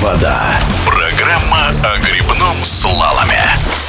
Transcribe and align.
вода». 0.00 0.58
Программа 0.86 1.68
о 1.84 1.98
грибном 1.98 2.64
слаломе. 2.64 3.79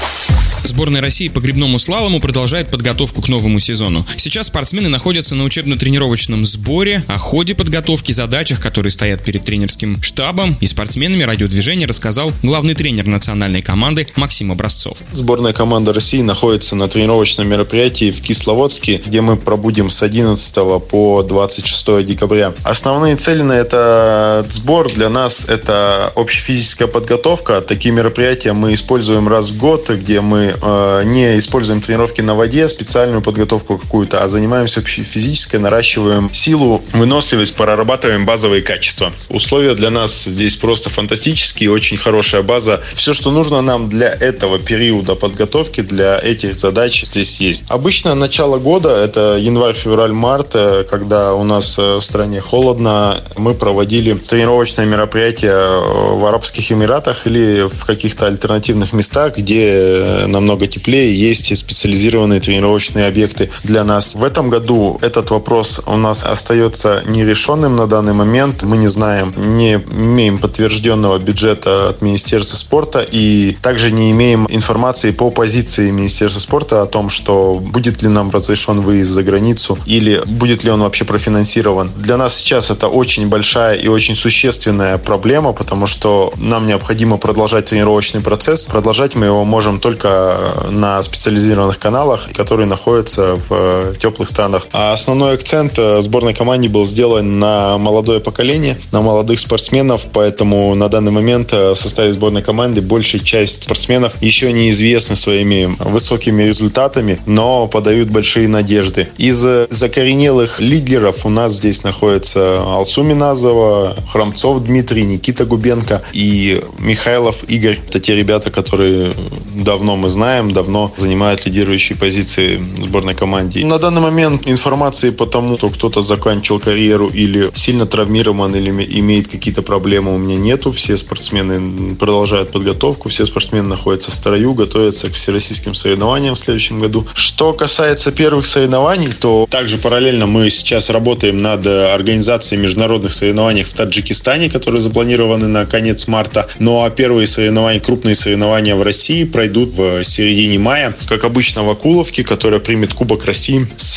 Сборная 0.71 1.01
России 1.01 1.27
по 1.27 1.41
грибному 1.41 1.77
слалому 1.79 2.21
продолжает 2.21 2.69
подготовку 2.69 3.21
к 3.21 3.27
новому 3.27 3.59
сезону. 3.59 4.05
Сейчас 4.15 4.47
спортсмены 4.47 4.87
находятся 4.87 5.35
на 5.35 5.43
учебно-тренировочном 5.43 6.45
сборе, 6.45 7.03
о 7.09 7.17
ходе 7.17 7.55
подготовки, 7.55 8.13
задачах, 8.13 8.61
которые 8.61 8.89
стоят 8.89 9.21
перед 9.21 9.43
тренерским 9.43 10.01
штабом 10.01 10.55
и 10.61 10.67
спортсменами 10.67 11.23
радиодвижения 11.23 11.85
рассказал 11.85 12.31
главный 12.41 12.73
тренер 12.73 13.05
национальной 13.07 13.61
команды 13.61 14.07
Максим 14.15 14.49
Образцов. 14.53 14.97
Сборная 15.11 15.51
команда 15.51 15.91
России 15.91 16.21
находится 16.21 16.77
на 16.77 16.87
тренировочном 16.87 17.49
мероприятии 17.49 18.09
в 18.09 18.21
Кисловодске, 18.21 19.01
где 19.05 19.19
мы 19.19 19.35
пробудем 19.35 19.89
с 19.89 20.01
11 20.01 20.55
по 20.87 21.21
26 21.21 22.05
декабря. 22.05 22.53
Основные 22.63 23.17
цели 23.17 23.41
на 23.41 23.57
этот 23.57 24.53
сбор 24.53 24.89
для 24.89 25.09
нас 25.09 25.43
это 25.49 26.13
общефизическая 26.15 26.87
подготовка. 26.87 27.59
Такие 27.59 27.93
мероприятия 27.93 28.53
мы 28.53 28.73
используем 28.73 29.27
раз 29.27 29.49
в 29.49 29.57
год, 29.57 29.89
где 29.89 30.21
мы 30.21 30.55
э, 30.61 31.03
не 31.05 31.37
используем 31.37 31.81
тренировки 31.81 32.21
на 32.21 32.35
воде, 32.35 32.67
специальную 32.67 33.21
подготовку 33.21 33.77
какую-то, 33.77 34.23
а 34.23 34.27
занимаемся 34.27 34.81
физической, 34.81 35.57
наращиваем 35.57 36.33
силу, 36.33 36.83
выносливость, 36.93 37.55
прорабатываем 37.55 38.25
базовые 38.25 38.61
качества. 38.61 39.11
Условия 39.29 39.75
для 39.75 39.89
нас 39.89 40.23
здесь 40.23 40.55
просто 40.55 40.89
фантастические, 40.89 41.71
очень 41.71 41.97
хорошая 41.97 42.41
база. 42.41 42.81
Все, 42.93 43.13
что 43.13 43.31
нужно 43.31 43.61
нам 43.61 43.89
для 43.89 44.09
этого 44.09 44.59
периода 44.59 45.15
подготовки, 45.15 45.81
для 45.81 46.19
этих 46.19 46.55
задач 46.55 47.05
здесь 47.05 47.39
есть. 47.39 47.65
Обычно 47.67 48.15
начало 48.15 48.59
года, 48.59 48.89
это 48.89 49.37
январь, 49.37 49.75
февраль, 49.75 50.11
март, 50.11 50.51
э, 50.53 50.83
когда 50.89 51.33
у 51.33 51.43
нас 51.43 51.77
э, 51.79 51.97
в 51.97 52.01
стране 52.01 52.41
холодно, 52.41 53.21
мы 53.37 53.53
проводили 53.53 54.13
тренировочные 54.13 54.87
мероприятия 54.87 55.81
в 56.15 56.25
Арабских 56.25 56.71
Эмиратах 56.71 57.27
или 57.27 57.67
в 57.67 57.85
каких-то 57.85 58.27
альтернативных 58.27 58.93
местах, 58.93 59.37
где 59.37 60.25
нам 60.27 60.45
намного 60.51 60.67
теплее, 60.67 61.15
есть 61.15 61.51
и 61.51 61.55
специализированные 61.55 62.41
тренировочные 62.41 63.07
объекты 63.07 63.49
для 63.63 63.83
нас. 63.83 64.15
В 64.15 64.23
этом 64.23 64.49
году 64.49 64.99
этот 65.01 65.31
вопрос 65.31 65.81
у 65.85 65.95
нас 65.95 66.25
остается 66.25 67.03
нерешенным 67.05 67.77
на 67.77 67.87
данный 67.87 68.13
момент. 68.13 68.63
Мы 68.63 68.77
не 68.77 68.89
знаем, 68.89 69.33
не 69.37 69.75
имеем 69.75 70.37
подтвержденного 70.37 71.19
бюджета 71.19 71.89
от 71.89 72.01
Министерства 72.01 72.57
спорта 72.57 73.07
и 73.13 73.55
также 73.61 73.91
не 73.91 74.11
имеем 74.11 74.45
информации 74.49 75.11
по 75.11 75.31
позиции 75.31 75.89
Министерства 75.89 76.41
спорта 76.41 76.81
о 76.81 76.85
том, 76.85 77.09
что 77.09 77.61
будет 77.61 78.03
ли 78.03 78.09
нам 78.09 78.29
разрешен 78.29 78.81
выезд 78.81 79.11
за 79.11 79.23
границу 79.23 79.77
или 79.85 80.21
будет 80.25 80.65
ли 80.65 80.71
он 80.71 80.81
вообще 80.81 81.05
профинансирован. 81.05 81.91
Для 81.95 82.17
нас 82.17 82.35
сейчас 82.35 82.71
это 82.71 82.87
очень 82.89 83.29
большая 83.29 83.75
и 83.75 83.87
очень 83.87 84.15
существенная 84.15 84.97
проблема, 84.97 85.53
потому 85.53 85.87
что 85.87 86.33
нам 86.37 86.67
необходимо 86.67 87.17
продолжать 87.17 87.65
тренировочный 87.65 88.21
процесс. 88.21 88.65
Продолжать 88.65 89.15
мы 89.15 89.27
его 89.27 89.45
можем 89.45 89.79
только 89.79 90.40
на 90.69 91.01
специализированных 91.03 91.79
каналах, 91.79 92.31
которые 92.33 92.67
находятся 92.67 93.35
в 93.35 93.51
э, 93.51 93.93
теплых 93.99 94.29
странах. 94.29 94.67
А 94.71 94.93
основной 94.93 95.33
акцент 95.33 95.73
э, 95.77 96.01
сборной 96.01 96.33
команде 96.33 96.69
был 96.69 96.85
сделан 96.85 97.39
на 97.39 97.77
молодое 97.77 98.19
поколение, 98.19 98.77
на 98.91 99.01
молодых 99.01 99.39
спортсменов, 99.39 100.05
поэтому 100.13 100.73
на 100.75 100.89
данный 100.89 101.11
момент 101.11 101.53
э, 101.53 101.71
в 101.71 101.75
составе 101.75 102.13
сборной 102.13 102.41
команды 102.41 102.81
большая 102.81 103.21
часть 103.21 103.63
спортсменов 103.63 104.21
еще 104.21 104.51
неизвестны 104.51 105.15
своими 105.15 105.75
высокими 105.79 106.43
результатами, 106.43 107.19
но 107.25 107.67
подают 107.67 108.09
большие 108.09 108.47
надежды. 108.47 109.07
Из 109.17 109.37
закоренелых 109.69 110.59
лидеров 110.59 111.25
у 111.25 111.29
нас 111.29 111.53
здесь 111.53 111.83
находится 111.83 112.61
Алсу 112.61 113.03
Миназова, 113.03 113.95
Храмцов 114.11 114.63
Дмитрий, 114.63 115.03
Никита 115.03 115.45
Губенко 115.45 116.01
и 116.13 116.63
Михайлов 116.79 117.43
Игорь. 117.47 117.79
Это 117.87 117.99
те 117.99 118.15
ребята, 118.15 118.51
которые 118.51 119.13
давно 119.55 119.95
мы 119.95 120.09
знаем, 120.09 120.51
давно 120.51 120.93
занимают 120.97 121.45
лидирующие 121.45 121.97
позиции 121.97 122.57
в 122.57 122.85
сборной 122.85 123.15
команде. 123.15 123.65
На 123.65 123.77
данный 123.77 124.01
момент 124.01 124.47
информации 124.47 125.09
по 125.09 125.25
тому, 125.25 125.55
что 125.55 125.69
кто-то 125.69 126.01
заканчивал 126.01 126.59
карьеру 126.59 127.07
или 127.07 127.49
сильно 127.53 127.85
травмирован, 127.85 128.55
или 128.55 128.69
имеет 128.99 129.27
какие-то 129.27 129.61
проблемы, 129.61 130.15
у 130.15 130.17
меня 130.17 130.37
нету. 130.37 130.71
Все 130.71 130.97
спортсмены 130.97 131.95
продолжают 131.95 132.51
подготовку, 132.51 133.09
все 133.09 133.25
спортсмены 133.25 133.67
находятся 133.67 134.11
в 134.11 134.13
строю, 134.13 134.53
готовятся 134.53 135.09
к 135.09 135.13
всероссийским 135.13 135.73
соревнованиям 135.73 136.35
в 136.35 136.39
следующем 136.39 136.79
году. 136.79 137.05
Что 137.13 137.53
касается 137.53 138.11
первых 138.11 138.45
соревнований, 138.45 139.09
то 139.11 139.47
также 139.49 139.77
параллельно 139.77 140.25
мы 140.27 140.49
сейчас 140.49 140.89
работаем 140.89 141.41
над 141.41 141.65
организацией 141.65 142.61
международных 142.61 143.11
соревнований 143.13 143.63
в 143.63 143.73
Таджикистане, 143.73 144.49
которые 144.49 144.81
запланированы 144.81 145.47
на 145.47 145.65
конец 145.65 146.07
марта. 146.07 146.47
Ну 146.59 146.83
а 146.83 146.89
первые 146.89 147.27
соревнования, 147.27 147.79
крупные 147.79 148.15
соревнования 148.15 148.75
в 148.75 148.83
России 148.83 149.23
пройдут 149.41 149.73
в 149.73 150.03
середине 150.03 150.59
мая, 150.59 150.95
как 151.07 151.23
обычно 151.23 151.63
в 151.63 151.69
Акуловке, 151.71 152.23
которая 152.23 152.59
примет 152.59 152.93
Кубок 152.93 153.25
России 153.25 153.65
с 153.75 153.95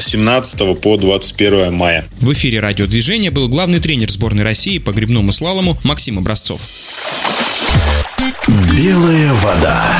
17 0.00 0.60
э, 0.62 0.74
по 0.76 0.96
21 0.96 1.74
мая. 1.74 2.06
В 2.20 2.32
эфире 2.32 2.60
радиодвижения 2.60 3.30
был 3.30 3.50
главный 3.50 3.80
тренер 3.80 4.10
сборной 4.10 4.44
России 4.44 4.78
по 4.78 4.92
грибному 4.92 5.30
слалому 5.30 5.76
Максим 5.82 6.18
Образцов. 6.18 6.62
Белая 8.48 9.34
вода. 9.34 9.98